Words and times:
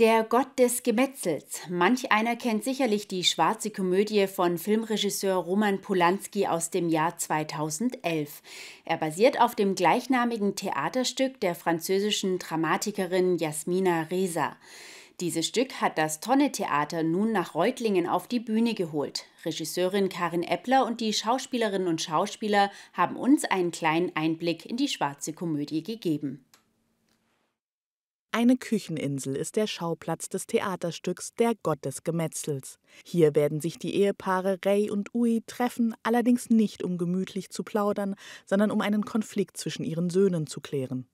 Der 0.00 0.24
Gott 0.24 0.58
des 0.58 0.82
Gemetzels. 0.82 1.60
Manch 1.68 2.10
einer 2.10 2.34
kennt 2.34 2.64
sicherlich 2.64 3.06
die 3.06 3.22
schwarze 3.22 3.70
Komödie 3.70 4.28
von 4.28 4.56
Filmregisseur 4.56 5.34
Roman 5.34 5.82
Polanski 5.82 6.46
aus 6.46 6.70
dem 6.70 6.88
Jahr 6.88 7.18
2011. 7.18 8.40
Er 8.86 8.96
basiert 8.96 9.38
auf 9.42 9.54
dem 9.54 9.74
gleichnamigen 9.74 10.56
Theaterstück 10.56 11.38
der 11.40 11.54
französischen 11.54 12.38
Dramatikerin 12.38 13.36
Jasmina 13.36 14.04
Reza. 14.04 14.56
Dieses 15.20 15.46
Stück 15.46 15.82
hat 15.82 15.98
das 15.98 16.20
Tonne-Theater 16.20 17.02
nun 17.02 17.32
nach 17.32 17.54
Reutlingen 17.54 18.08
auf 18.08 18.26
die 18.26 18.40
Bühne 18.40 18.72
geholt. 18.72 19.26
Regisseurin 19.44 20.08
Karin 20.08 20.44
Eppler 20.44 20.86
und 20.86 21.02
die 21.02 21.12
Schauspielerinnen 21.12 21.88
und 21.88 22.00
Schauspieler 22.00 22.70
haben 22.94 23.16
uns 23.16 23.44
einen 23.44 23.70
kleinen 23.70 24.16
Einblick 24.16 24.64
in 24.64 24.78
die 24.78 24.88
schwarze 24.88 25.34
Komödie 25.34 25.82
gegeben. 25.82 26.46
Eine 28.32 28.56
Kücheninsel 28.56 29.34
ist 29.34 29.56
der 29.56 29.66
Schauplatz 29.66 30.28
des 30.28 30.46
Theaterstücks 30.46 31.34
Der 31.34 31.54
Gott 31.64 31.84
des 31.84 32.04
Gemetzels. 32.04 32.78
Hier 33.04 33.34
werden 33.34 33.60
sich 33.60 33.76
die 33.76 33.96
Ehepaare 33.96 34.60
Ray 34.64 34.88
und 34.88 35.12
Ui 35.16 35.42
treffen, 35.48 35.96
allerdings 36.04 36.48
nicht 36.48 36.84
um 36.84 36.96
gemütlich 36.96 37.50
zu 37.50 37.64
plaudern, 37.64 38.14
sondern 38.46 38.70
um 38.70 38.82
einen 38.82 39.04
Konflikt 39.04 39.56
zwischen 39.56 39.82
ihren 39.82 40.10
Söhnen 40.10 40.46
zu 40.46 40.60
klären. 40.60 41.08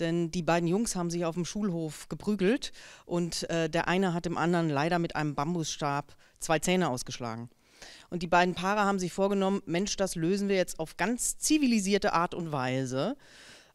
Denn 0.00 0.32
die 0.32 0.42
beiden 0.42 0.68
Jungs 0.68 0.96
haben 0.96 1.10
sich 1.10 1.24
auf 1.24 1.36
dem 1.36 1.44
Schulhof 1.44 2.08
geprügelt 2.08 2.72
und 3.06 3.48
äh, 3.48 3.70
der 3.70 3.86
eine 3.86 4.12
hat 4.12 4.24
dem 4.24 4.36
anderen 4.36 4.70
leider 4.70 4.98
mit 4.98 5.14
einem 5.14 5.36
Bambusstab 5.36 6.16
zwei 6.40 6.58
Zähne 6.58 6.88
ausgeschlagen. 6.88 7.48
Und 8.08 8.24
die 8.24 8.26
beiden 8.26 8.56
Paare 8.56 8.80
haben 8.80 8.98
sich 8.98 9.12
vorgenommen, 9.12 9.62
Mensch, 9.66 9.96
das 9.96 10.16
lösen 10.16 10.48
wir 10.48 10.56
jetzt 10.56 10.80
auf 10.80 10.96
ganz 10.96 11.38
zivilisierte 11.38 12.12
Art 12.12 12.34
und 12.34 12.50
Weise 12.50 13.16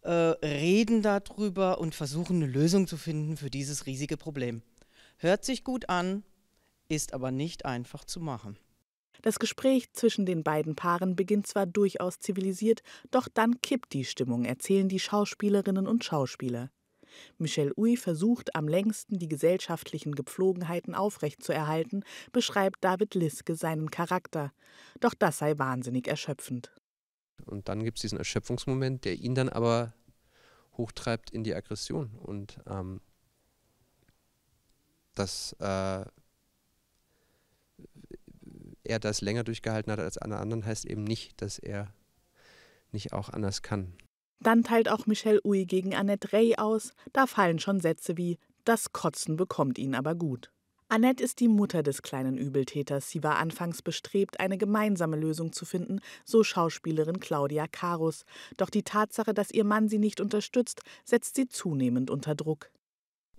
äh, 0.06 0.46
reden 0.46 1.02
darüber 1.02 1.80
und 1.80 1.96
versuchen 1.96 2.38
eine 2.38 2.52
Lösung 2.52 2.88
zu 2.88 2.98
finden 2.98 3.38
für 3.38 3.50
dieses 3.50 3.86
riesige 3.86 4.18
Problem. 4.18 4.62
Hört 5.18 5.46
sich 5.46 5.64
gut 5.64 5.90
an, 5.90 6.24
ist 6.88 7.14
aber 7.14 7.32
nicht 7.32 7.66
einfach 7.66 8.06
zu 8.06 8.20
machen. 8.20 8.58
Das 9.22 9.40
Gespräch 9.40 9.92
zwischen 9.94 10.26
den 10.26 10.44
beiden 10.44 10.76
Paaren 10.76 11.16
beginnt 11.16 11.48
zwar 11.48 11.66
durchaus 11.66 12.20
zivilisiert, 12.20 12.84
doch 13.10 13.28
dann 13.34 13.60
kippt 13.62 13.94
die 13.94 14.06
Stimmung, 14.06 14.46
erzählen 14.46 14.88
die 14.88 15.00
Schauspielerinnen 15.00 15.88
und 15.88 16.04
Schauspieler. 16.04 16.70
Michel 17.38 17.74
Uy 17.76 17.98
versucht 17.98 18.56
am 18.56 18.68
längsten, 18.68 19.18
die 19.18 19.30
gesellschaftlichen 19.30 20.14
Gepflogenheiten 20.14 20.94
aufrechtzuerhalten, 20.94 22.04
beschreibt 22.32 22.84
David 22.84 23.16
Liske 23.16 23.56
seinen 23.56 23.90
Charakter. 23.90 24.52
Doch 25.00 25.14
das 25.14 25.40
sei 25.40 25.58
wahnsinnig 25.58 26.08
erschöpfend. 26.08 26.72
Und 27.46 27.70
dann 27.70 27.84
gibt 27.84 27.98
es 27.98 28.02
diesen 28.04 28.18
Erschöpfungsmoment, 28.18 29.06
der 29.06 29.16
ihn 29.16 29.34
dann 29.34 29.50
aber 29.50 29.94
hochtreibt 30.78 31.30
in 31.30 31.44
die 31.44 31.56
Aggression. 31.56 32.12
Und 32.16 32.60
ähm, 32.68 33.02
dass 35.16 35.54
äh, 35.60 36.06
er 38.84 39.00
das 39.00 39.22
länger 39.22 39.44
durchgehalten 39.44 39.92
hat 39.92 40.00
als 40.00 40.18
alle 40.18 40.38
anderen, 40.38 40.66
heißt 40.66 40.86
eben 40.86 41.04
nicht, 41.04 41.42
dass 41.42 41.60
er 41.60 41.94
nicht 42.92 43.14
auch 43.14 43.30
anders 43.30 43.62
kann. 43.62 43.94
Dann 44.40 44.64
teilt 44.64 44.90
auch 44.90 45.06
Michelle 45.06 45.42
Uy 45.44 45.66
gegen 45.66 45.96
Annette 45.96 46.34
Rey 46.34 46.56
aus. 46.56 46.94
Da 47.14 47.26
fallen 47.26 47.60
schon 47.60 47.80
Sätze 47.80 48.18
wie: 48.18 48.38
Das 48.64 48.92
Kotzen 48.92 49.38
bekommt 49.38 49.78
ihn 49.78 49.96
aber 49.96 50.16
gut. 50.16 50.52
Annette 50.88 51.24
ist 51.24 51.40
die 51.40 51.48
Mutter 51.48 51.82
des 51.82 52.04
kleinen 52.04 52.38
Übeltäters. 52.38 53.10
Sie 53.10 53.24
war 53.24 53.38
anfangs 53.38 53.82
bestrebt, 53.82 54.40
eine 54.40 54.58
gemeinsame 54.58 55.18
Lösung 55.18 55.52
zu 55.52 55.66
finden, 55.66 56.00
so 56.26 56.44
Schauspielerin 56.44 57.20
Claudia 57.20 57.66
Karus. 57.68 58.24
Doch 58.58 58.70
die 58.70 58.84
Tatsache, 58.84 59.34
dass 59.34 59.50
ihr 59.50 59.64
Mann 59.64 59.90
sie 59.90 59.98
nicht 59.98 60.22
unterstützt, 60.22 60.82
setzt 61.04 61.36
sie 61.36 61.48
zunehmend 61.48 62.12
unter 62.12 62.36
Druck. 62.36 62.70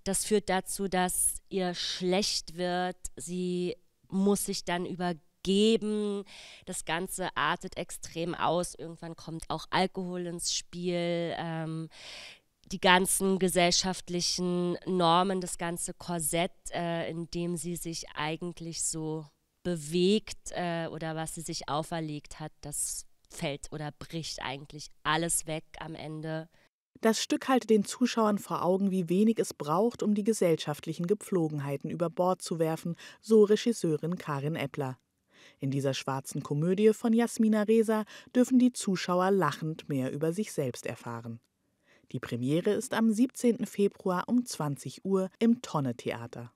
Das 0.02 0.24
führt 0.24 0.48
dazu, 0.48 0.88
dass 0.88 1.42
ihr 1.48 1.74
schlecht 1.74 2.56
wird. 2.56 2.96
Sie 3.16 3.76
muss 4.08 4.44
sich 4.44 4.64
dann 4.64 4.84
übergeben. 4.84 6.24
Das 6.64 6.84
Ganze 6.84 7.36
artet 7.36 7.76
extrem 7.76 8.34
aus. 8.34 8.74
Irgendwann 8.74 9.14
kommt 9.14 9.50
auch 9.50 9.66
Alkohol 9.70 10.26
ins 10.26 10.52
Spiel. 10.52 11.34
Ähm, 11.36 11.88
die 12.72 12.80
ganzen 12.80 13.38
gesellschaftlichen 13.38 14.76
Normen, 14.86 15.40
das 15.40 15.58
ganze 15.58 15.94
Korsett, 15.94 16.52
äh, 16.72 17.08
in 17.10 17.30
dem 17.30 17.56
sie 17.56 17.76
sich 17.76 18.06
eigentlich 18.14 18.82
so 18.82 19.26
bewegt 19.62 20.52
äh, 20.52 20.86
oder 20.88 21.16
was 21.16 21.34
sie 21.34 21.40
sich 21.40 21.68
auferlegt 21.68 22.40
hat, 22.40 22.52
das 22.60 23.04
fällt 23.30 23.72
oder 23.72 23.92
bricht 23.98 24.40
eigentlich 24.42 24.88
alles 25.02 25.46
weg 25.46 25.64
am 25.80 25.94
Ende. 25.94 26.48
Das 27.00 27.22
Stück 27.22 27.48
halte 27.48 27.66
den 27.66 27.84
Zuschauern 27.84 28.38
vor 28.38 28.64
Augen, 28.64 28.90
wie 28.90 29.08
wenig 29.08 29.38
es 29.38 29.52
braucht, 29.52 30.02
um 30.02 30.14
die 30.14 30.24
gesellschaftlichen 30.24 31.06
Gepflogenheiten 31.06 31.90
über 31.90 32.08
Bord 32.08 32.42
zu 32.42 32.58
werfen, 32.58 32.96
so 33.20 33.44
Regisseurin 33.44 34.16
Karin 34.16 34.56
Eppler. 34.56 34.98
In 35.58 35.70
dieser 35.70 35.94
schwarzen 35.94 36.42
Komödie 36.42 36.92
von 36.92 37.12
Jasmina 37.12 37.62
Reza 37.62 38.04
dürfen 38.34 38.58
die 38.58 38.72
Zuschauer 38.72 39.30
lachend 39.30 39.88
mehr 39.88 40.10
über 40.12 40.32
sich 40.32 40.52
selbst 40.52 40.86
erfahren. 40.86 41.40
Die 42.12 42.20
Premiere 42.20 42.70
ist 42.70 42.94
am 42.94 43.10
17. 43.10 43.66
Februar 43.66 44.24
um 44.28 44.44
20 44.44 45.04
Uhr 45.04 45.30
im 45.38 45.62
Tonne 45.62 45.96
Theater. 45.96 46.52